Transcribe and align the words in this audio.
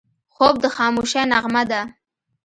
خوب 0.35 0.55
د 0.63 0.65
خاموشۍ 0.75 1.23
نغمه 1.31 1.63
ده 1.71 1.81